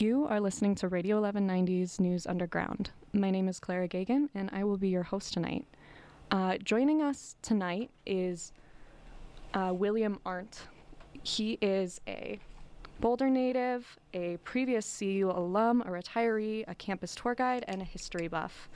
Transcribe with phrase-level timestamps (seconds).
[0.00, 2.88] You are listening to Radio 1190's News Underground.
[3.12, 5.66] My name is Clara Geoghegan, and I will be your host tonight.
[6.30, 8.52] Uh, joining us tonight is
[9.52, 10.62] uh, William Arnt.
[11.22, 12.38] He is a
[13.00, 18.26] Boulder native, a previous CU alum, a retiree, a campus tour guide, and a history
[18.26, 18.70] buff.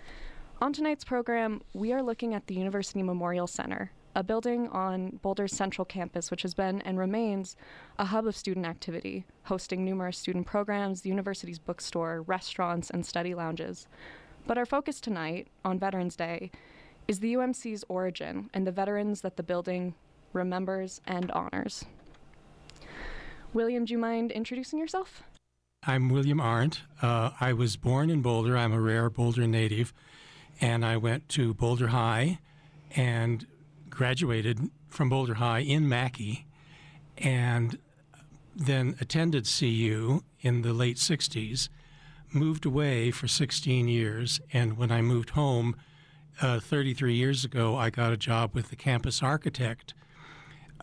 [0.61, 5.53] On tonight's program, we are looking at the University Memorial Center, a building on Boulder's
[5.53, 7.57] central campus, which has been and remains
[7.99, 13.35] a hub of student activity, hosting numerous student programs, the university's bookstore, restaurants, and study
[13.35, 13.87] lounges.
[14.47, 16.51] But our focus tonight, on Veterans Day,
[17.09, 19.95] is the UMC's origin and the veterans that the building
[20.33, 21.85] remembers and honors.
[23.53, 25.23] William, do you mind introducing yourself?
[25.87, 26.83] I'm William Arnt.
[27.03, 28.57] Uh, I was born in Boulder.
[28.57, 29.93] I'm a rare Boulder native.
[30.61, 32.39] And I went to Boulder High
[32.97, 33.47] and
[33.95, 36.45] graduated from Boulder High in Mackay
[37.17, 37.79] and
[38.55, 41.69] then attended CU in the late 60s,
[42.33, 45.77] moved away for 16 years, and when I moved home
[46.41, 49.95] uh, 33 years ago, I got a job with the campus architect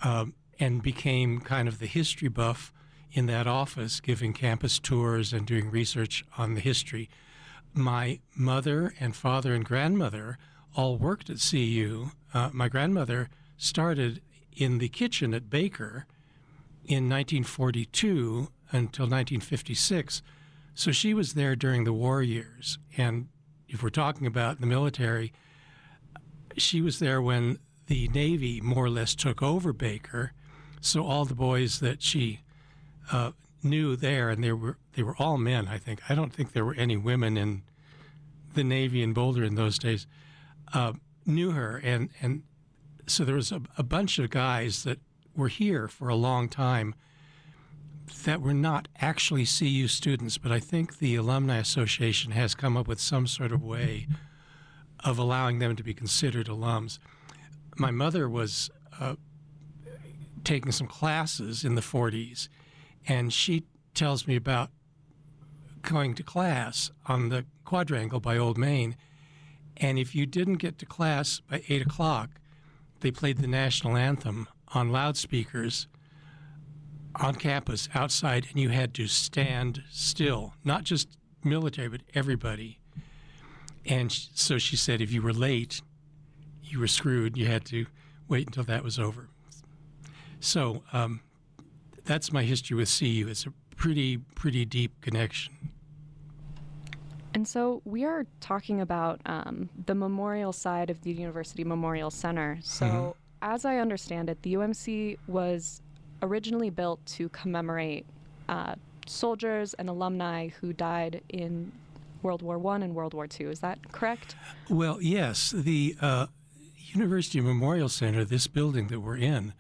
[0.02, 2.72] um, and became kind of the history buff
[3.12, 7.10] in that office, giving campus tours and doing research on the history.
[7.74, 10.38] My mother and father and grandmother
[10.76, 12.12] all worked at CU.
[12.34, 14.22] Uh, my grandmother started
[14.56, 16.06] in the kitchen at Baker
[16.86, 20.22] in 1942 until 1956.
[20.74, 22.78] So she was there during the war years.
[22.98, 23.28] And
[23.68, 25.34] if we're talking about the military,
[26.58, 30.34] she was there when the Navy more or less took over Baker.
[30.80, 32.40] So all the boys that she
[33.12, 33.32] uh,
[33.64, 35.68] knew there, and they were they were all men.
[35.68, 37.64] I think I don't think there were any women in
[38.54, 40.08] the Navy in Boulder in those days
[40.74, 40.94] uh,
[41.26, 42.44] knew her, and and
[43.08, 45.00] so there was a, a bunch of guys that
[45.36, 46.96] were here for a long time
[48.26, 52.88] that were not actually CU students, but I think the Alumni Association has come up
[52.88, 54.08] with some sort of way
[55.04, 57.00] of allowing them to be considered alums.
[57.78, 58.70] My mother was
[59.00, 59.16] uh,
[60.44, 62.50] taking some classes in the 40s,
[63.08, 63.64] and she
[63.94, 64.70] tells me about
[65.82, 68.96] going to class on the quadrangle by Old Main
[69.78, 72.30] and if you didn't get to class by 8 o'clock,
[73.00, 75.88] they played the national anthem on loudspeakers
[77.16, 82.80] on campus outside, and you had to stand still, not just military, but everybody.
[83.86, 85.82] And so she said if you were late,
[86.64, 87.38] you were screwed.
[87.38, 87.86] You had to
[88.28, 89.30] wait until that was over.
[90.40, 91.22] So um,
[92.06, 93.28] that's my history with CU.
[93.28, 95.71] It's a pretty, pretty deep connection.
[97.34, 102.60] And so we are talking about um, the memorial side of the University Memorial Center.
[102.62, 103.12] So, mm-hmm.
[103.42, 105.82] as I understand it, the UMC was
[106.22, 108.06] originally built to commemorate
[108.50, 108.76] uh,
[109.08, 111.72] soldiers and alumni who died in
[112.22, 113.50] World War One and World War Two.
[113.50, 114.36] Is that correct?
[114.70, 115.52] Well, yes.
[115.52, 116.28] The uh,
[116.78, 119.54] University Memorial Center, this building that we're in,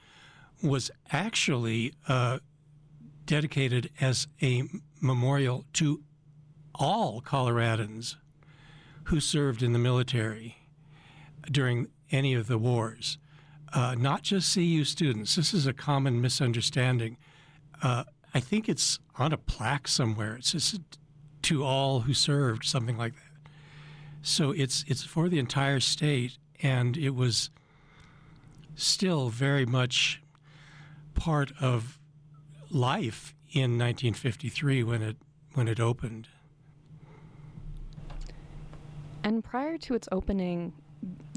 [0.61, 2.39] was actually uh,
[3.25, 4.63] dedicated as a
[4.99, 6.01] memorial to
[6.81, 8.15] all Coloradans
[9.05, 10.57] who served in the military
[11.49, 13.19] during any of the wars,
[13.71, 15.35] uh, not just CU students.
[15.35, 17.17] This is a common misunderstanding.
[17.83, 20.35] Uh, I think it's on a plaque somewhere.
[20.35, 20.81] It's just
[21.43, 23.51] to all who served, something like that.
[24.23, 27.49] So it's it's for the entire state, and it was
[28.75, 30.21] still very much
[31.15, 31.99] part of
[32.69, 35.17] life in 1953 when it
[35.53, 36.27] when it opened.
[39.23, 40.73] And prior to its opening,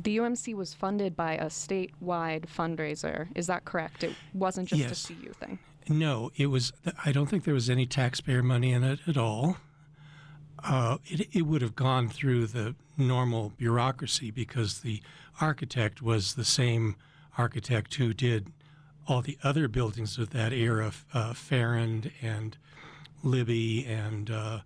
[0.02, 3.28] the UMC was funded by a statewide fundraiser.
[3.34, 4.04] Is that correct?
[4.04, 5.10] It wasn't just yes.
[5.10, 5.58] a CU thing.
[5.88, 6.72] No, it was.
[7.04, 9.58] I don't think there was any taxpayer money in it at all.
[10.62, 15.02] Uh, it, it would have gone through the normal bureaucracy because the
[15.40, 16.96] architect was the same
[17.36, 18.50] architect who did
[19.06, 22.56] all the other buildings of that era, uh, Farrand and
[23.22, 24.60] Libby and uh,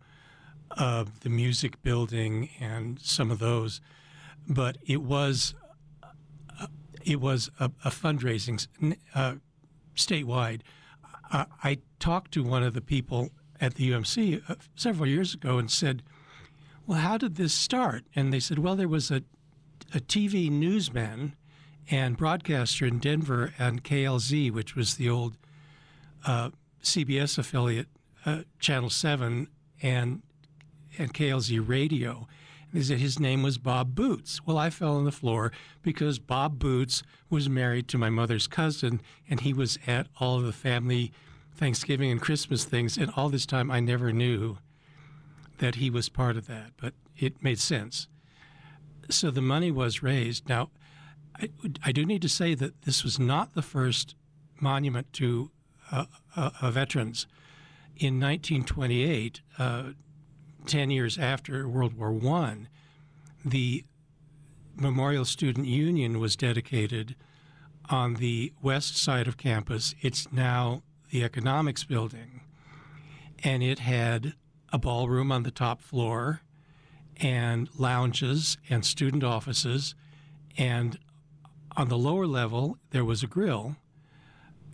[0.73, 3.81] uh, the music building and some of those,
[4.49, 5.55] but it was
[6.61, 6.67] uh,
[7.05, 8.65] it was a, a fundraising
[9.15, 9.35] uh,
[9.97, 10.61] statewide.
[11.31, 13.31] I, I, talked to one of the people
[13.61, 16.03] at the UMC uh, several years ago and said,
[16.87, 19.23] "Well, how did this start?" And they said, "Well, there was a
[19.94, 21.35] a TV newsman
[21.91, 25.37] and broadcaster in Denver and KLZ, which was the old
[26.26, 26.50] uh,
[26.82, 27.88] CBS affiliate,
[28.26, 29.49] uh, Channel Seven,
[29.82, 30.23] and
[30.99, 32.27] at KLZ Radio.
[32.73, 34.45] He said his name was Bob Boots.
[34.45, 35.53] Well, I fell on the floor
[35.83, 40.45] because Bob Boots was married to my mother's cousin, and he was at all of
[40.45, 41.12] the family
[41.55, 44.59] Thanksgiving and Christmas things, and all this time I never knew
[45.59, 48.06] that he was part of that, but it made sense.
[49.11, 50.49] So the money was raised.
[50.49, 50.71] Now,
[51.37, 51.50] I,
[51.85, 54.15] I do need to say that this was not the first
[54.61, 55.50] monument to
[55.91, 56.05] uh,
[56.37, 57.27] uh, uh, veterans.
[57.97, 59.83] In 1928, uh,
[60.69, 62.67] 10 years after World War I,
[63.44, 63.85] the
[64.76, 67.17] Memorial Student Union was dedicated
[67.88, 69.94] on the west side of campus.
[70.03, 72.43] It's now the economics building.
[73.43, 74.35] And it had
[74.70, 76.43] a ballroom on the top floor
[77.17, 79.94] and lounges and student offices.
[80.59, 80.99] And
[81.76, 83.76] on the lower level, there was a grill,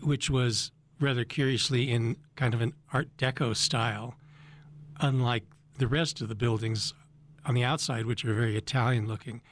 [0.02, 4.16] which was rather curiously in kind of an Art Deco style,
[5.00, 5.44] unlike
[5.78, 6.94] the rest of the buildings
[7.44, 9.42] on the outside, which are very Italian looking.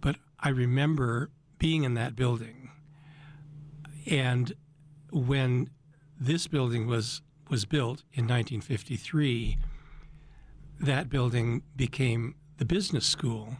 [0.00, 2.70] But I remember being in that building.
[4.10, 4.54] And
[5.10, 5.70] when
[6.18, 9.58] this building was, was built in 1953,
[10.80, 13.56] that building became the business school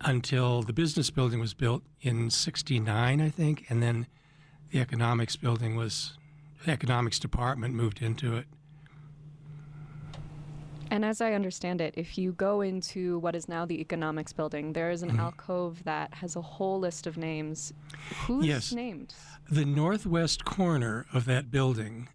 [0.00, 4.06] until the business building was built in 69, I think, and then
[4.70, 6.16] the economics building was,
[6.64, 8.46] the economics department moved into it.
[10.92, 14.74] And as I understand it, if you go into what is now the economics building,
[14.74, 15.20] there is an mm-hmm.
[15.20, 17.72] alcove that has a whole list of names.
[18.26, 18.72] Who's yes.
[18.72, 19.14] named?
[19.50, 22.10] The northwest corner of that building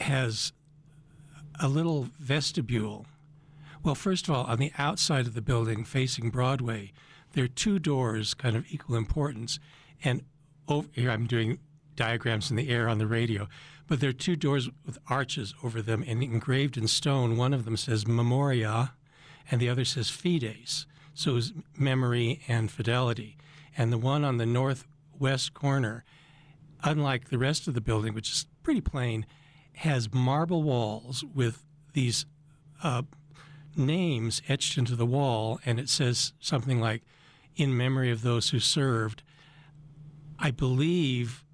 [0.00, 0.52] has
[1.60, 3.06] a little vestibule.
[3.84, 6.92] Well, first of all, on the outside of the building facing Broadway,
[7.34, 9.60] there are two doors, kind of equal importance.
[10.02, 10.24] And
[10.66, 11.60] over here, I'm doing
[11.94, 13.46] diagrams in the air on the radio.
[13.90, 17.64] But there are two doors with arches over them, and engraved in stone, one of
[17.64, 18.92] them says Memoria,
[19.50, 20.86] and the other says Fides.
[21.12, 23.36] So it's memory and fidelity.
[23.76, 26.04] And the one on the northwest corner,
[26.84, 29.26] unlike the rest of the building, which is pretty plain,
[29.78, 32.26] has marble walls with these
[32.84, 33.02] uh,
[33.74, 37.02] names etched into the wall, and it says something like,
[37.56, 39.24] in memory of those who served.
[40.38, 41.44] I believe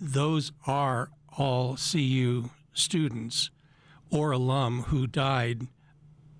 [0.00, 3.50] those are all CU students
[4.10, 5.66] or alum who died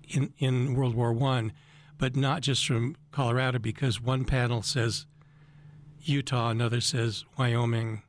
[0.07, 1.51] in, in World War I,
[1.97, 5.05] but not just from Colorado, because one panel says
[6.01, 8.03] Utah, another says Wyoming,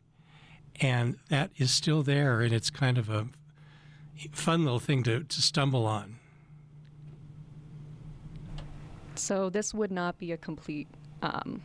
[0.80, 3.28] and that is still there, and it's kind of a
[4.32, 6.18] fun little thing to, to stumble on.
[9.14, 10.88] So this would not be a complete
[11.22, 11.62] um,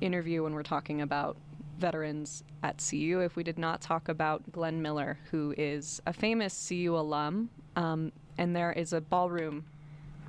[0.00, 1.36] interview when we're talking about
[1.78, 6.68] veterans at CU if we did not talk about Glenn Miller, who is a famous
[6.68, 7.50] CU alum.
[7.76, 9.64] Um, and there is a ballroom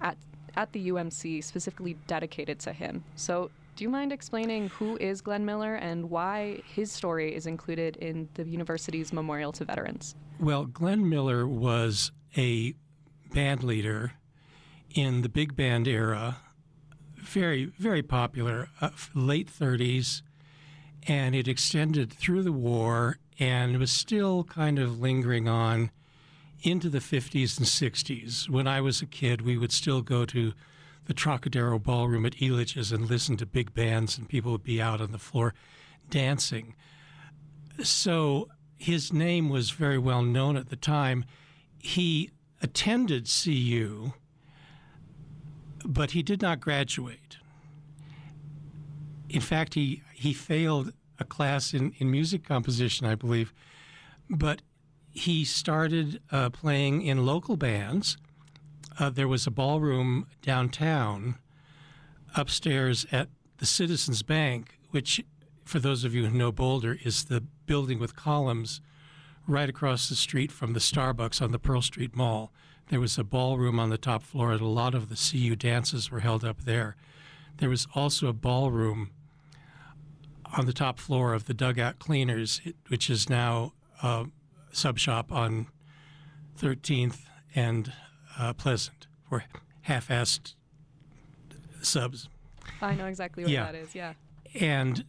[0.02, 0.18] at,
[0.56, 3.04] at the UMC specifically dedicated to him.
[3.16, 7.98] So, do you mind explaining who is Glenn Miller and why his story is included
[7.98, 10.16] in the university's Memorial to Veterans?
[10.40, 12.74] Well, Glenn Miller was a
[13.34, 14.14] band leader
[14.94, 16.38] in the big band era,
[17.18, 20.22] very, very popular, uh, late 30s,
[21.08, 25.92] and it extended through the war and was still kind of lingering on
[26.62, 28.50] into the 50s and 60s.
[28.50, 30.54] When I was a kid, we would still go to
[31.06, 35.02] the Trocadero Ballroom at Elitch's and listen to big bands, and people would be out
[35.02, 35.54] on the floor
[36.10, 36.76] dancing.
[37.84, 41.26] So his name was very well known at the time.
[41.78, 42.32] He
[42.62, 44.14] attended CU,
[45.86, 47.25] but he did not graduate.
[49.30, 53.54] In fact, he, he failed a class in, in music composition, I believe.
[54.30, 54.62] But
[55.12, 58.18] he started uh, playing in local bands.
[59.00, 61.36] Uh, there was a ballroom downtown
[62.36, 65.24] upstairs at the Citizens Bank, which,
[65.64, 68.82] for those of you who know Boulder, is the building with columns
[69.48, 72.52] right across the street from the Starbucks on the Pearl Street Mall.
[72.90, 76.12] There was a ballroom on the top floor, and a lot of the CU dances
[76.12, 76.96] were held up there.
[77.58, 79.12] There was also a ballroom
[80.58, 84.26] on the top floor of the Dugout Cleaners, which is now a
[84.72, 85.68] sub shop on
[86.60, 87.20] 13th
[87.54, 87.92] and
[88.38, 89.44] uh, Pleasant for
[89.82, 90.56] half-assed
[91.82, 92.30] subs.
[92.82, 93.66] I know exactly what yeah.
[93.66, 93.96] that is.
[93.96, 94.14] Yeah.
[94.60, 95.06] And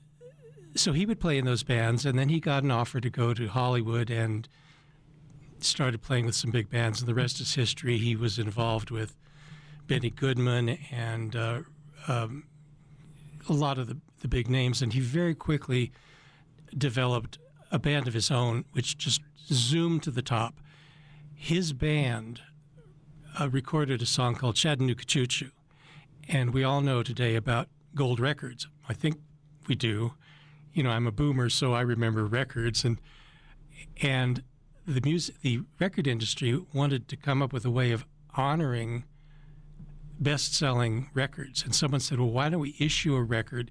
[0.75, 3.35] so he would play in those bands, and then he got an offer to go
[3.35, 4.49] to Hollywood and
[5.61, 7.01] started playing with some big bands.
[7.01, 7.99] And the rest is history.
[7.99, 9.17] He was involved with
[9.87, 11.61] Benny Goodman and uh,
[12.09, 12.45] um,
[13.49, 15.93] a lot of the the big names, and he very quickly
[16.77, 17.39] developed
[17.71, 19.21] a band of his own, which just
[19.53, 20.61] zoomed to the top.
[21.35, 22.41] His band
[23.39, 25.51] uh, recorded a song called Chattanooga Choo Choo,
[26.29, 28.67] and we all know today about gold records.
[28.89, 29.17] I think
[29.69, 30.15] we do.
[30.73, 32.99] You know, I'm a boomer, so I remember records, and
[34.03, 34.43] and
[34.87, 39.05] the music, the record industry wanted to come up with a way of honoring
[40.19, 43.71] best-selling records, and someone said, "Well, why don't we issue a record,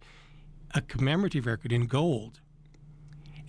[0.73, 2.41] a commemorative record in gold?"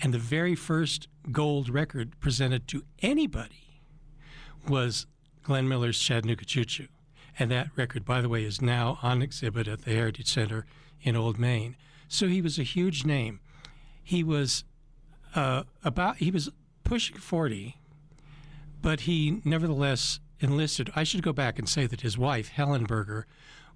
[0.02, 3.80] And the very first gold record presented to anybody
[4.68, 5.06] was
[5.42, 6.88] Glenn Miller's Chattanooga Choo Choo.
[7.38, 10.66] And that record, by the way, is now on exhibit at the Heritage Center
[11.02, 11.76] in Old Main.
[12.08, 13.40] So he was a huge name.
[14.02, 14.64] He was
[15.34, 16.50] uh, about he was
[16.84, 17.76] pushing 40,
[18.80, 20.90] but he nevertheless enlisted.
[20.94, 23.26] I should go back and say that his wife, Helen Burger,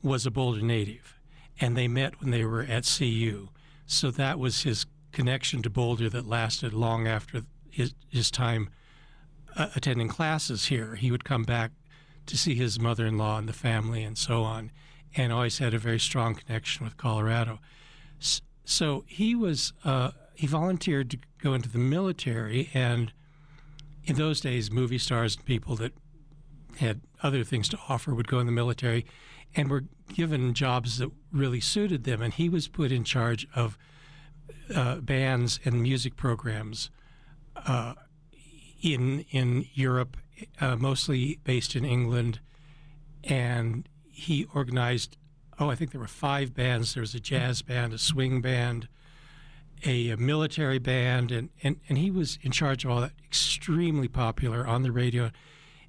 [0.02, 1.19] was a Boulder native,
[1.61, 3.49] and they met when they were at CU.
[3.87, 8.71] So that was his connection to Boulder that lasted long after his, his time
[9.57, 10.95] uh, attending classes here.
[10.95, 11.73] He would come back
[12.26, 14.71] to see his mother in law and the family and so on,
[15.17, 17.59] and always had a very strong connection with Colorado.
[18.64, 23.12] So he was uh, he volunteered to go into the military, and
[24.05, 25.93] in those days, movie stars and people that
[26.79, 29.05] had other things to offer would go in the military,
[29.55, 29.85] and were
[30.15, 32.23] given jobs that really suited them.
[32.23, 33.77] And he was put in charge of
[34.75, 36.91] uh, bands and music programs
[37.67, 37.95] uh,
[38.83, 40.17] in in Europe,
[40.61, 42.41] uh, mostly based in England,
[43.25, 45.17] and he organized.
[45.59, 46.95] Oh, I think there were five bands.
[46.95, 48.89] There was a jazz band, a swing band,
[49.85, 53.12] a, a military band, and, and, and he was in charge of all that.
[53.25, 55.31] Extremely popular on the radio.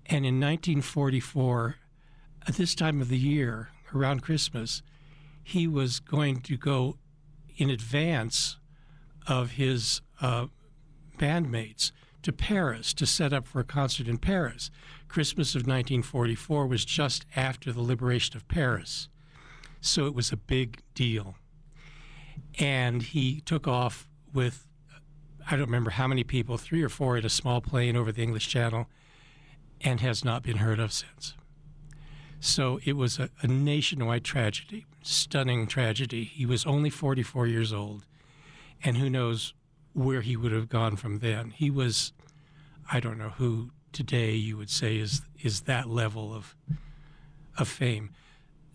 [0.05, 1.75] And in 1944,
[2.48, 4.81] at this time of the year, around Christmas,
[5.43, 6.98] he was going to go
[7.58, 8.58] in advance
[9.27, 10.48] of his uh,
[11.17, 11.91] bandmates
[12.24, 14.70] to Paris to set up for a concert in Paris.
[15.08, 19.10] Christmas of 1944 was just after the liberation of Paris,
[19.81, 21.36] so it was a big deal.
[22.60, 24.67] And he took off with,
[25.50, 28.22] I don't remember how many people, three or four in a small plane over the
[28.22, 28.88] English Channel,
[29.84, 31.34] and has not been heard of since.
[32.40, 36.24] So it was a, a nationwide tragedy, stunning tragedy.
[36.24, 38.06] He was only 44 years old
[38.84, 39.54] and who knows
[39.94, 41.52] where he would have gone from then.
[41.52, 42.14] He was,
[42.92, 46.56] I don't know who today you would say is is that level of
[47.58, 48.12] of fame.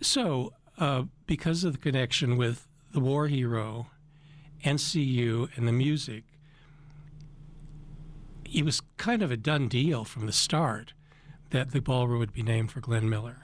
[0.00, 3.86] So, uh, because of the connection with the war hero,
[4.62, 6.24] NCU, and the music,
[8.44, 10.92] it was kind of a done deal from the start
[11.50, 13.36] that the ballroom would be named for Glenn Miller.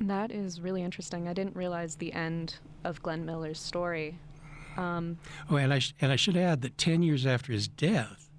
[0.00, 1.26] That is really interesting.
[1.28, 4.18] I didn't realize the end of Glenn Miller's story.
[4.76, 5.18] Um,
[5.50, 8.30] oh, and I sh- and I should add that ten years after his death,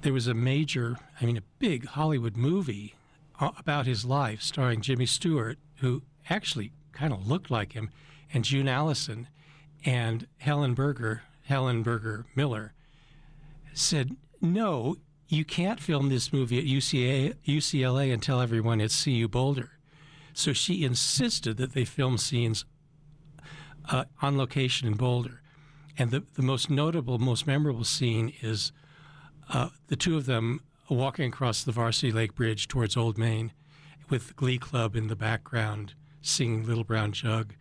[0.00, 2.96] there was a major, I mean, a big Hollywood movie
[3.38, 7.90] about his life, starring Jimmy Stewart, who actually kind of looked like him,
[8.32, 9.28] and June Allyson
[9.84, 12.72] and Helen Burger, Helen Burger Miller,
[13.72, 14.96] said, "No,
[15.28, 19.70] you can't film this movie at UCA, UCLA and tell everyone it's CU Boulder."
[20.34, 22.64] So she insisted that they film scenes
[23.90, 25.42] uh, on location in Boulder.
[25.98, 28.72] And the, the most notable, most memorable scene is
[29.52, 33.52] uh, the two of them walking across the Varsity Lake Bridge towards Old Main
[34.08, 37.54] with the Glee Club in the background singing Little Brown Jug.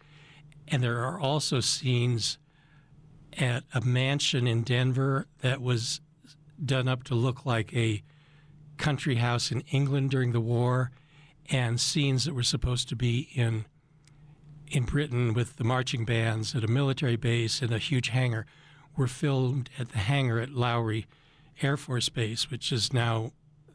[0.67, 2.37] And there are also scenes
[3.37, 6.01] at a mansion in Denver that was
[6.63, 8.03] done up to look like a
[8.77, 10.91] country house in England during the war,
[11.49, 13.65] and scenes that were supposed to be in
[14.67, 18.45] in Britain with the marching bands at a military base and a huge hangar
[18.95, 21.05] were filmed at the hangar at Lowry
[21.61, 23.31] Air Force Base, which is now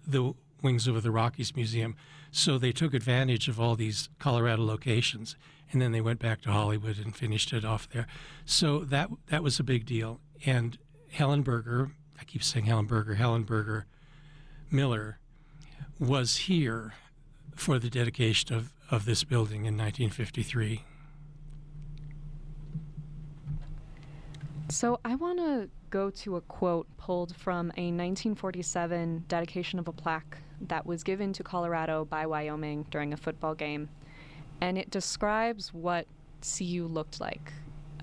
[0.07, 1.95] the Wings Over the Rockies Museum.
[2.31, 5.37] So they took advantage of all these Colorado locations,
[5.71, 8.07] and then they went back to Hollywood and finished it off there.
[8.45, 10.21] So that that was a big deal.
[10.45, 10.79] And
[11.11, 13.87] Helen Burger, I keep saying Helen Burger, Helen Burger
[14.71, 15.19] Miller,
[15.99, 16.95] was here
[17.55, 20.85] for the dedication of, of this building in 1953.
[24.69, 29.93] So I want to go to a quote pulled from a 1947 dedication of a
[29.93, 33.89] plaque that was given to Colorado by Wyoming during a football game.
[34.61, 36.07] And it describes what
[36.43, 37.53] CU looked like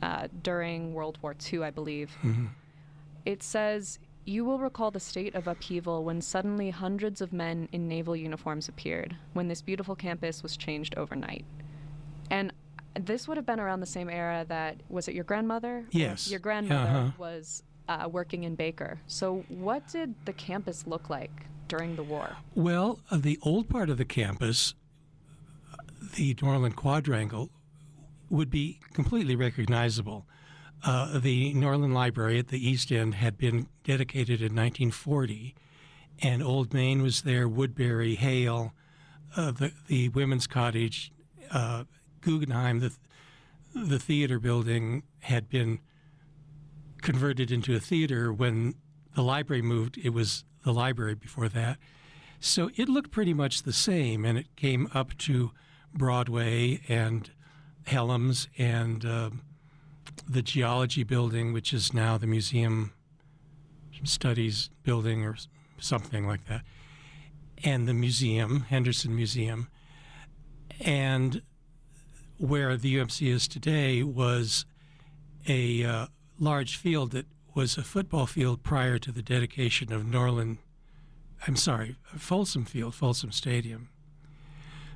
[0.01, 2.12] uh, during World War II, I believe.
[2.24, 2.46] Mm-hmm.
[3.25, 7.88] It says, you will recall the state of upheaval when suddenly hundreds of men in
[7.88, 11.46] naval uniforms appeared, when this beautiful campus was changed overnight.
[12.30, 12.53] And
[13.00, 15.86] this would have been around the same era that, was it your grandmother?
[15.92, 16.30] Yes.
[16.30, 17.12] Your grandmother uh-huh.
[17.18, 19.00] was uh, working in Baker.
[19.08, 21.32] So, what did the campus look like
[21.68, 22.38] during the war?
[22.56, 24.74] Well, uh, the old part of the campus,
[26.15, 27.50] the Norlin Quadrangle,
[28.30, 30.25] would be completely recognizable.
[30.84, 35.56] Uh, the Norlin Library at the East End had been dedicated in 1940,
[36.22, 38.74] and Old Main was there, Woodbury, Hale,
[39.36, 41.12] uh, the, the Women's Cottage,
[41.52, 41.86] uh,
[42.22, 42.94] Guggenheim, the,
[43.74, 45.80] the theater building had been
[47.02, 48.75] converted into a theater when
[49.16, 49.98] the library moved.
[49.98, 51.78] It was the library before that.
[52.40, 55.52] So it looked pretty much the same, and it came up to
[55.94, 57.30] Broadway and
[57.88, 59.30] Hellems and uh,
[60.27, 62.93] the geology building, which is now the Museum
[64.03, 65.38] Studies building or
[65.77, 66.62] something like that,
[67.63, 69.70] and the museum, Henderson Museum.
[70.82, 71.41] And
[72.38, 74.65] where the UMC is today was
[75.48, 76.08] a uh,
[76.39, 80.58] large field that was a football field prior to the dedication of Norlin.
[81.48, 83.89] I'm sorry, Folsom Field, Folsom Stadium.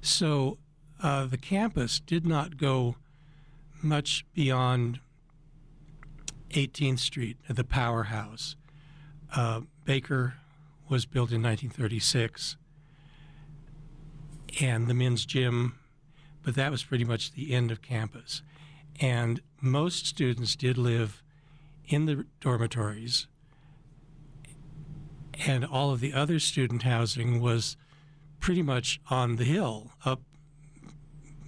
[0.02, 0.58] So
[1.02, 2.96] uh, the campus did not go
[3.82, 5.00] much beyond
[6.52, 8.56] 18th Street, the powerhouse.
[9.36, 10.36] Uh, Baker
[10.90, 12.58] was built in 1936,
[14.62, 15.78] and the men's gym,
[16.44, 18.42] but that was pretty much the end of campus.
[19.00, 21.22] And most students did live
[21.88, 23.28] in the dormitories,
[25.46, 27.78] and all of the other student housing was
[28.40, 30.22] pretty much on the hill up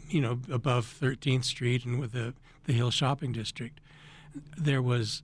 [0.09, 2.33] you know, above 13th Street and with the,
[2.65, 3.79] the Hill Shopping District,
[4.57, 5.23] there was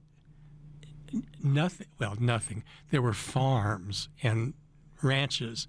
[1.44, 2.64] nothing, well, nothing.
[2.92, 4.54] There were farms and
[5.02, 5.68] ranches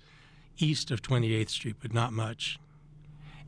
[0.58, 2.58] east of 28th Street, but not much.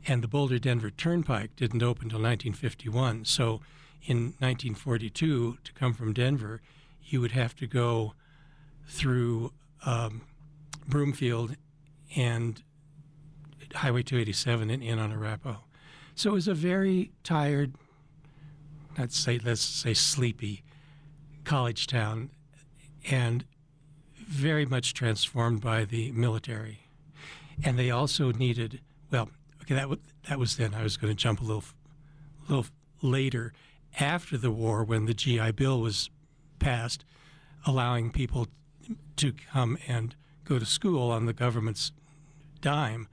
[0.07, 3.25] And the Boulder Denver Turnpike didn't open until 1951.
[3.25, 3.61] So
[4.03, 6.61] in 1942, to come from Denver,
[7.03, 8.13] you would have to go
[8.87, 9.51] through
[9.85, 10.21] um,
[10.87, 11.55] Broomfield
[12.15, 12.61] and
[13.75, 15.59] Highway 287 and in on Arapaho.
[16.15, 17.75] So it was a very tired,
[18.99, 20.63] let's say, let's say sleepy
[21.45, 22.29] college town,
[23.09, 23.45] and
[24.27, 26.81] very much transformed by the military.
[27.63, 29.29] And they also needed, well,
[29.63, 30.75] okay, that, w- that was then.
[30.75, 31.63] I was going to jump a little,
[32.47, 32.67] little
[33.01, 33.53] later
[33.99, 36.09] after the war when the GI Bill was
[36.59, 37.03] passed,
[37.65, 38.47] allowing people
[39.15, 41.91] to come and go to school on the government's
[42.61, 43.07] dime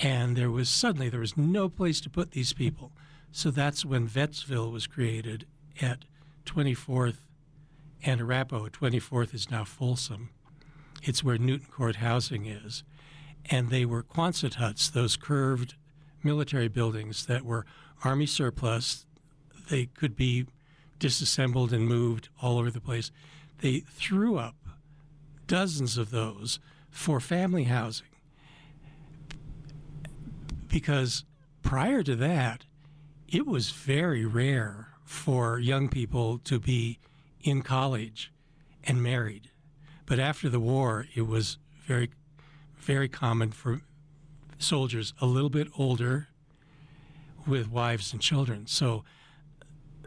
[0.00, 2.92] and there was suddenly there was no place to put these people.
[3.32, 5.46] So that's when Vetsville was created
[5.80, 6.04] at
[6.46, 7.18] 24th
[8.04, 8.68] and Arapahoe.
[8.68, 10.30] 24th is now Folsom.
[11.02, 12.82] It's where Newton Court housing is.
[13.46, 15.74] And they were Quonset huts, those curved
[16.22, 17.64] military buildings that were
[18.04, 19.06] Army surplus.
[19.70, 20.46] They could be
[20.98, 23.10] disassembled and moved all over the place.
[23.60, 24.56] They threw up
[25.46, 26.58] dozens of those
[26.90, 28.06] for family housing
[30.68, 31.24] because
[31.62, 32.64] prior to that,
[33.30, 36.98] it was very rare for young people to be
[37.42, 38.32] in college
[38.84, 39.50] and married.
[40.06, 42.10] But after the war, it was very,
[42.76, 43.82] very common for
[44.58, 46.28] soldiers a little bit older
[47.46, 48.66] with wives and children.
[48.66, 49.04] So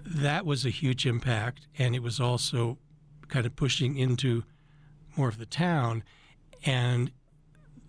[0.05, 2.77] that was a huge impact, and it was also
[3.29, 4.43] kind of pushing into
[5.15, 6.03] more of the town.
[6.65, 7.11] And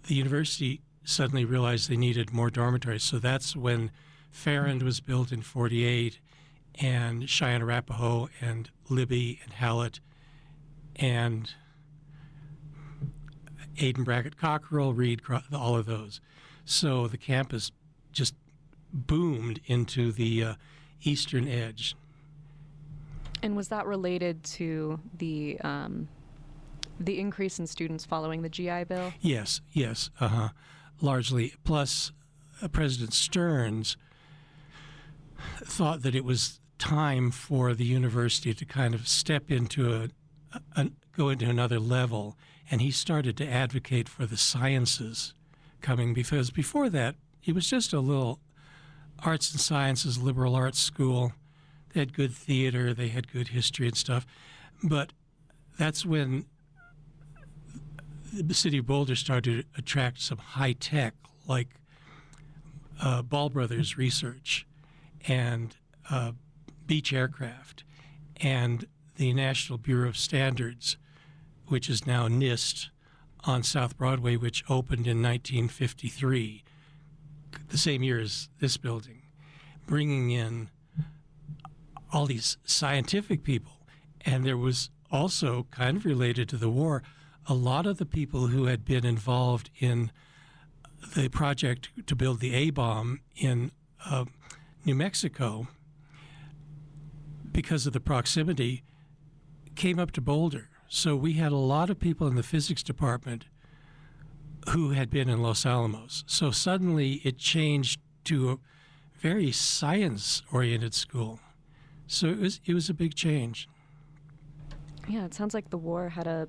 [0.07, 3.03] the university suddenly realized they needed more dormitories.
[3.03, 3.91] So that's when
[4.35, 6.19] Farrand was built in 48
[6.81, 10.01] and Cheyenne Arapahoe and Libby and Hallett
[10.97, 11.55] and
[13.79, 16.21] Aden Brackett Cockerell, Reed, all of those.
[16.65, 17.71] So the campus
[18.13, 18.35] just
[18.93, 20.55] boomed into the uh,
[21.05, 21.95] eastern edge.
[23.41, 26.09] And was that related to the um,
[26.99, 29.13] the increase in students following the GI Bill?
[29.21, 30.49] Yes, yes, uh huh
[31.01, 31.55] largely.
[31.63, 32.13] Plus,
[32.63, 33.97] uh, President Stearns
[35.65, 40.09] thought that it was time for the university to kind of step into a,
[40.77, 42.37] a, go into another level,
[42.71, 45.35] and he started to advocate for the sciences
[45.81, 48.41] coming because before that he was just a little
[49.23, 51.33] arts and sciences liberal arts school.
[51.93, 54.27] They had good theater, they had good history and stuff,
[54.83, 55.13] but
[55.79, 56.47] that's when
[58.33, 61.15] the city of Boulder started to attract some high tech,
[61.47, 61.69] like
[63.01, 64.67] uh, Ball Brothers research
[65.27, 65.77] and
[66.11, 66.33] uh,
[66.87, 67.85] Beech Aircraft
[68.37, 70.97] and the National Bureau of Standards,
[71.69, 72.89] which is now NIST
[73.45, 76.65] on South Broadway, which opened in 1953,
[77.69, 79.23] the same year as this building,
[79.87, 80.71] bringing in
[82.13, 83.73] all these scientific people.
[84.25, 87.03] And there was also, kind of related to the war,
[87.47, 90.11] a lot of the people who had been involved in
[91.15, 93.71] the project to build the A bomb in
[94.07, 94.25] uh,
[94.85, 95.67] New Mexico
[97.55, 98.83] because of the proximity,
[99.77, 100.69] came up to Boulder.
[100.89, 103.47] So we had a lot of people in the physics department
[104.71, 106.25] who had been in Los Alamos.
[106.27, 108.59] So suddenly it changed to a
[109.19, 111.41] very science oriented school.
[112.07, 113.69] So it was it was a big change.
[115.09, 116.49] Yeah, it sounds like the war had a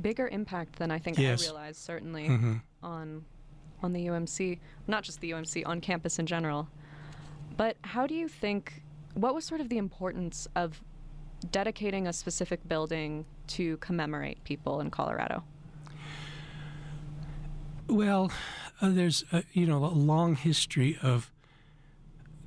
[0.00, 1.42] bigger impact than I think Yes.
[1.42, 3.24] I realized certainly hmm on
[3.82, 6.68] on the UMC, not just the UMC, on campus in general.
[7.58, 10.80] But how do you think what was sort of the importance of
[11.50, 15.42] dedicating a specific building to commemorate people in Colorado?
[17.88, 18.30] Well,
[18.80, 21.32] uh, there's a, you know a long history of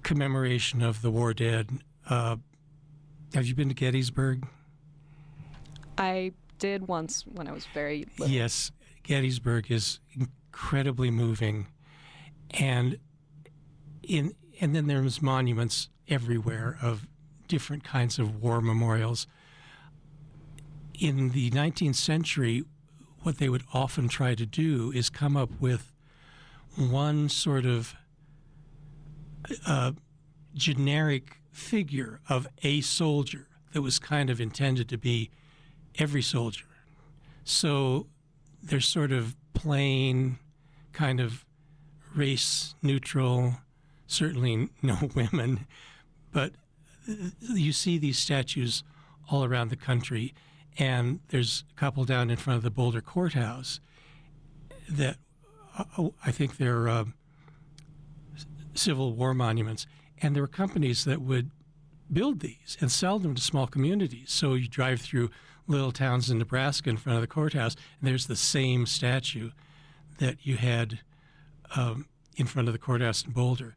[0.02, 1.70] commemoration of the war dead.
[2.10, 2.38] Uh,
[3.34, 4.48] have you been to Gettysburg?
[5.98, 8.34] I did once when I was very little.
[8.34, 8.72] Yes,
[9.04, 11.68] Gettysburg is incredibly moving,
[12.52, 12.98] and
[14.04, 17.08] in and then there's monuments everywhere of
[17.48, 19.26] different kinds of war memorials.
[21.00, 22.64] In the 19th century,
[23.24, 25.92] what they would often try to do is come up with
[26.76, 27.96] one sort of
[29.66, 29.94] uh,
[30.54, 35.32] generic figure of a soldier that was kind of intended to be
[35.98, 36.66] every soldier.
[37.44, 38.08] So
[38.62, 40.38] they're sort of plain,
[40.94, 41.46] kind of
[42.16, 43.56] race neutral,
[44.12, 45.68] certainly no women,
[46.32, 46.54] but
[47.40, 48.84] you see these statues
[49.30, 50.34] all around the country.
[50.78, 53.80] And there's a couple down in front of the Boulder Courthouse
[54.90, 55.18] that
[55.78, 57.06] uh, I think they're uh,
[58.74, 59.86] Civil War monuments.
[60.22, 61.52] And there were companies that would
[62.12, 64.32] build these and sell them to small communities.
[64.32, 65.30] So you drive through
[65.68, 69.52] little towns in Nebraska in front of the courthouse, and there's the same statue
[70.20, 71.00] that you had
[71.76, 73.76] um, in front of the courthouse in Boulder.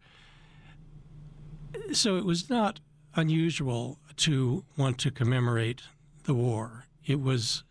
[1.94, 2.80] So it was not
[3.14, 5.82] unusual to want to commemorate
[6.24, 6.86] the war.
[7.06, 7.62] It was,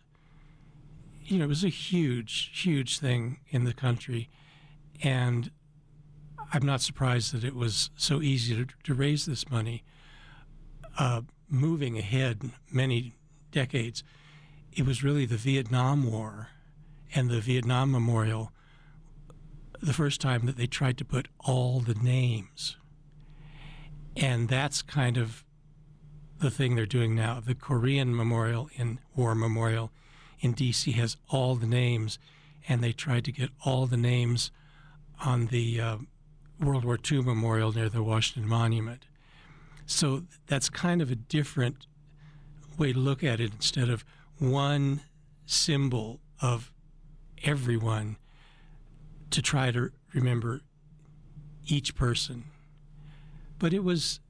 [1.24, 4.30] you know, it was a huge, huge thing in the country,
[5.02, 5.50] and
[6.54, 9.84] I'm not surprised that it was so easy to, to raise this money.
[10.98, 13.16] Uh, moving ahead many
[13.50, 14.02] decades,
[14.72, 16.48] it was really the Vietnam War
[17.14, 18.52] and the Vietnam Memorial
[19.82, 22.78] the first time that they tried to put all the names.
[24.16, 25.44] And that's kind of
[26.38, 27.40] the thing they're doing now.
[27.40, 29.90] The Korean Memorial in War Memorial
[30.40, 30.92] in D.C.
[30.92, 32.18] has all the names,
[32.68, 34.50] and they tried to get all the names
[35.24, 35.96] on the uh,
[36.60, 39.06] World War II Memorial near the Washington Monument.
[39.86, 41.86] So that's kind of a different
[42.78, 44.04] way to look at it instead of
[44.38, 45.02] one
[45.46, 46.72] symbol of
[47.42, 48.16] everyone
[49.30, 50.60] to try to remember
[51.66, 52.44] each person.
[53.64, 54.20] But it was,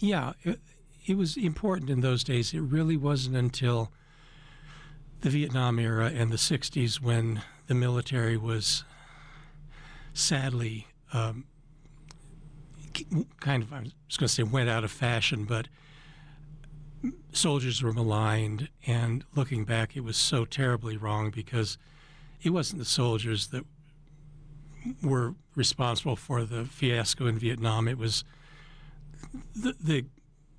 [0.00, 0.58] yeah, it,
[1.06, 2.52] it was important in those days.
[2.52, 3.92] It really wasn't until
[5.20, 8.82] the Vietnam era and the 60s when the military was
[10.14, 11.44] sadly um,
[13.38, 15.68] kind of, I was going to say went out of fashion, but
[17.32, 18.68] soldiers were maligned.
[18.84, 21.78] And looking back, it was so terribly wrong because
[22.42, 23.64] it wasn't the soldiers that
[25.04, 27.86] were responsible for the fiasco in Vietnam.
[27.86, 28.24] It was
[29.54, 30.04] the, the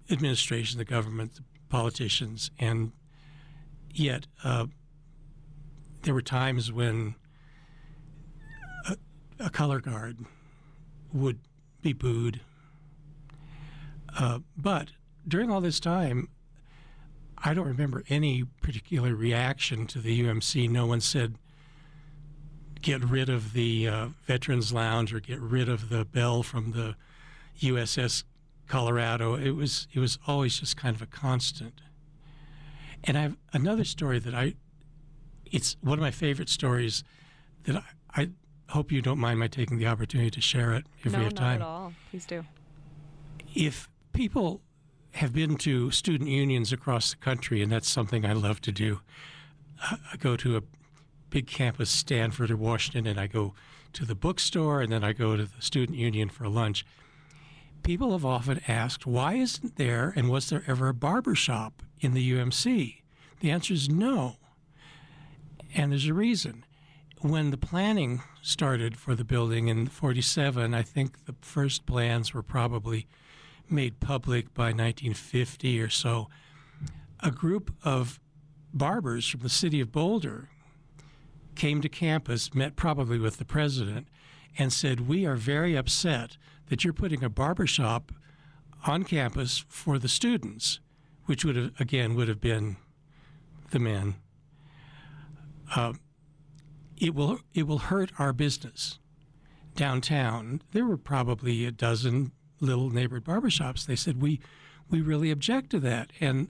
[0.10, 2.92] administration, the government, the politicians, and
[3.94, 4.66] yet uh,
[6.04, 7.16] there were times when
[8.88, 8.98] a,
[9.40, 10.20] a color guard
[11.12, 11.40] would
[11.82, 12.42] be booed.
[14.18, 14.90] Uh, but
[15.28, 16.30] during all this time,
[17.38, 20.70] I don't remember any particular reaction to the UMC.
[20.70, 21.36] No one said,
[22.82, 26.96] get rid of the uh, Veterans Lounge or get rid of the bell from the
[27.60, 28.24] USS
[28.68, 29.36] Colorado.
[29.36, 31.82] It was it was always just kind of a constant.
[33.04, 34.56] And I have another story that I,
[35.52, 37.04] it's one of my favorite stories
[37.64, 37.84] that I,
[38.16, 38.30] I
[38.70, 41.34] hope you don't mind my taking the opportunity to share it if no, we have
[41.34, 41.62] not time.
[41.62, 41.94] at all.
[42.10, 42.46] Please do.
[43.54, 44.62] If people
[45.16, 49.02] have been to student unions across the country, and that's something I love to do,
[49.82, 50.62] I go to a
[51.30, 53.54] big campus, Stanford or Washington, and I go
[53.94, 56.86] to the bookstore, and then I go to the student union for lunch.
[57.84, 62.14] People have often asked, why isn't there and was there ever a barber shop in
[62.14, 63.02] the UMC?
[63.42, 64.38] The answer is no.
[65.76, 66.66] And there's a reason.
[67.20, 72.44] When the planning started for the building in 47, I think the first plans were
[72.44, 73.06] probably
[73.70, 76.30] made public by 1950 or so.
[77.22, 78.20] A group of
[78.74, 80.50] barbers from the city of Boulder
[81.56, 84.08] came to campus, met probably with the president,
[84.58, 86.38] and said, We are very upset
[86.74, 88.12] that you're putting a barber shop
[88.88, 90.80] on campus for the students.
[91.26, 92.78] which would have again would have been
[93.70, 94.16] the men.
[95.76, 95.94] Uh,
[96.98, 98.98] it will it will hurt our business
[99.76, 100.64] downtown.
[100.72, 103.86] There were probably a dozen little neighborhood barbershops.
[103.86, 104.40] They said we
[104.90, 106.10] we really object to that.
[106.20, 106.48] And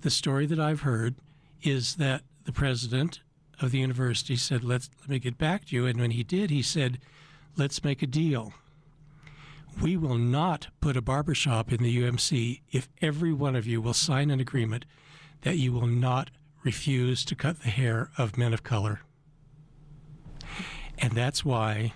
[0.00, 1.16] the story that I've heard
[1.62, 3.20] is that the president
[3.60, 6.48] of the university said, "Let's let me get back to you." And when he did,
[6.48, 6.98] he said,
[7.54, 8.54] "Let's make a deal."
[9.80, 13.94] We will not put a barbershop in the UMC if every one of you will
[13.94, 14.84] sign an agreement
[15.42, 16.30] that you will not
[16.62, 19.00] refuse to cut the hair of men of color.
[20.98, 21.94] And that's why,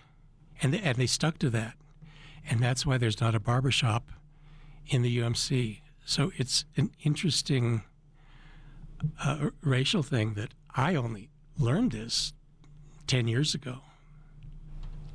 [0.60, 1.74] and they, and they stuck to that.
[2.48, 4.10] And that's why there's not a barbershop
[4.88, 5.80] in the UMC.
[6.04, 7.82] So it's an interesting
[9.22, 12.32] uh, racial thing that I only learned this
[13.06, 13.78] 10 years ago.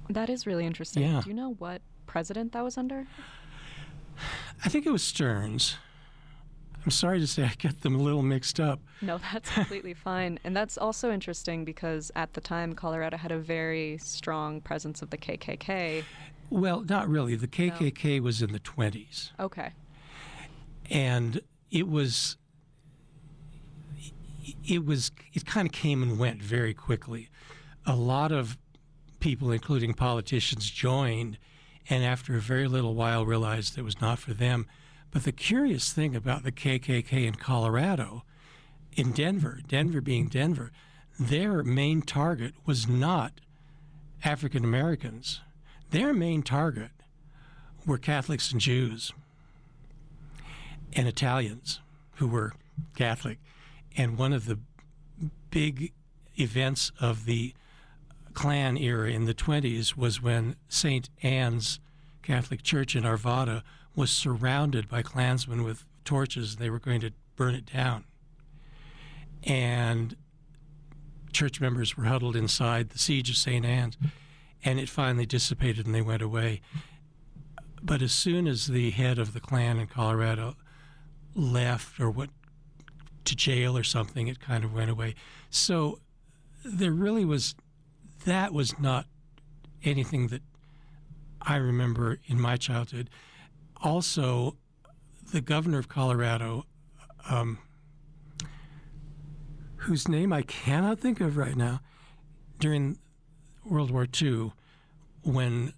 [0.10, 1.04] That is really interesting.
[1.04, 1.22] Yeah.
[1.24, 1.82] Do you know what
[2.16, 3.08] president that was under?
[4.66, 5.78] I think it was Stearns.
[6.84, 8.82] I'm sorry to say I get them a little mixed up.
[9.02, 10.38] No, that's completely fine.
[10.44, 15.10] And that's also interesting because at the time, Colorado had a very strong presence of
[15.10, 16.04] the KKK.
[16.50, 17.36] Well, not really.
[17.36, 19.32] The KKK was in the 20s.
[19.40, 19.72] Okay.
[20.90, 21.40] and
[21.72, 22.36] it was
[24.68, 27.30] it was it kind of came and went very quickly
[27.86, 28.58] a lot of
[29.22, 31.38] people including politicians joined
[31.90, 34.68] and after a very little while realized it was not for them
[35.12, 38.24] but the curious thing about the KKK in Colorado
[38.94, 40.72] in Denver Denver being Denver
[41.20, 43.34] their main target was not
[44.24, 45.42] African Americans
[45.92, 46.92] their main target
[47.86, 49.12] were Catholics and Jews
[50.94, 51.80] and Italians
[52.16, 52.54] who were
[52.96, 53.40] Catholic.
[53.98, 54.60] And one of the
[55.50, 55.92] big
[56.40, 57.54] events of the
[58.34, 61.10] Klan era in the 20s was when St.
[61.22, 61.80] Anne's
[62.22, 63.64] Catholic Church in Arvada
[63.96, 66.56] was surrounded by Klansmen with torches.
[66.58, 68.06] They were going to burn it down.
[69.44, 70.16] And
[71.34, 73.66] church members were huddled inside the siege of St.
[73.66, 73.98] Anne's.
[74.64, 76.62] And it finally dissipated and they went away.
[77.82, 80.56] But as soon as the head of the Klan in Colorado
[81.34, 82.32] left or went
[83.26, 85.16] to jail or something, it kind of went away.
[85.50, 86.00] So
[86.64, 87.56] there really was,
[88.26, 89.06] that was not
[89.84, 90.42] anything that
[91.42, 93.10] I remember in my childhood.
[93.82, 94.58] Also,
[95.32, 96.66] the governor of Colorado,
[97.30, 97.58] um,
[99.78, 101.82] whose name I cannot think of right now,
[102.60, 103.00] during
[103.66, 104.54] World War II,
[105.24, 105.74] when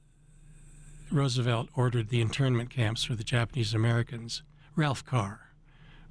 [1.11, 4.43] Roosevelt ordered the internment camps for the Japanese Americans,
[4.75, 5.51] Ralph Carr.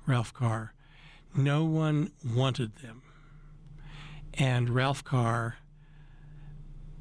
[0.06, 0.72] Ralph Carr.
[1.34, 3.02] No one wanted them.
[4.34, 5.56] And Ralph Carr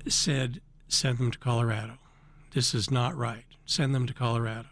[0.07, 1.97] said, send them to Colorado.
[2.53, 3.45] This is not right.
[3.65, 4.69] Send them to Colorado.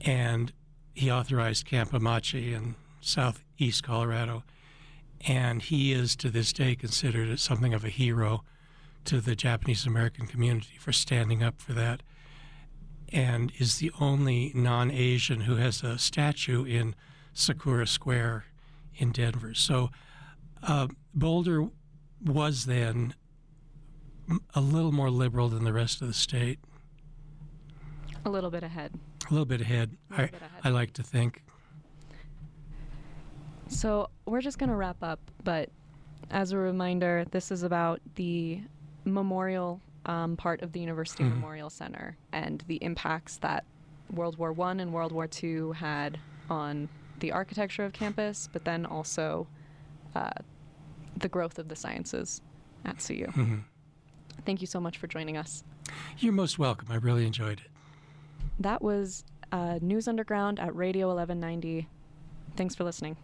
[0.00, 0.52] And
[0.94, 4.44] he authorized Camp Amache in southeast Colorado.
[5.26, 8.44] And he is to this day considered something of a hero
[9.06, 12.02] to the Japanese American community for standing up for that
[13.12, 16.94] and is the only non Asian who has a statue in
[17.32, 18.46] Sakura Square
[18.96, 19.54] in Denver.
[19.54, 19.90] So
[20.62, 21.68] uh, Boulder
[22.24, 23.14] was then
[24.54, 26.58] a little more liberal than the rest of the state,
[28.24, 28.92] A little bit ahead.
[29.28, 30.60] a little bit ahead, little I, bit ahead.
[30.64, 31.42] I like to think.
[33.68, 35.70] So we're just going to wrap up, but
[36.30, 38.60] as a reminder, this is about the
[39.04, 41.30] memorial um, part of the University Mhm.
[41.30, 43.64] Memorial Center and the impacts that
[44.12, 48.86] World War One and World War Two had on the architecture of campus, but then
[48.86, 49.48] also
[50.14, 50.30] uh,
[51.16, 52.40] the growth of the sciences
[52.84, 53.26] at CU.
[53.26, 53.64] Mhm.
[54.46, 55.64] Thank you so much for joining us.
[56.18, 56.88] You're most welcome.
[56.90, 57.70] I really enjoyed it.
[58.60, 61.88] That was uh, News Underground at Radio 1190.
[62.56, 63.16] Thanks for listening.